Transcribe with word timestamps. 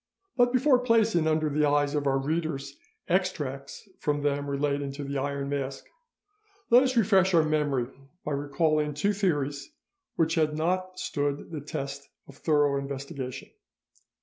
But 0.35 0.51
before 0.51 0.79
placing 0.79 1.27
under 1.27 1.47
the 1.47 1.67
eyes 1.69 1.93
of 1.93 2.07
our 2.07 2.17
readers 2.17 2.75
extracts 3.07 3.87
from 3.99 4.23
them 4.23 4.49
relating 4.49 4.91
to 4.93 5.03
the 5.03 5.19
Iron 5.19 5.47
Mask, 5.49 5.85
let 6.71 6.81
us 6.81 6.97
refresh 6.97 7.35
our 7.35 7.43
memory 7.43 7.85
by 8.25 8.31
recalling 8.31 8.95
two 8.95 9.13
theories 9.13 9.69
which 10.15 10.33
had 10.33 10.57
not 10.57 10.97
stood 10.97 11.51
the 11.51 11.61
test 11.61 12.09
of 12.27 12.35
thorough 12.37 12.79
investigation. 12.79 13.49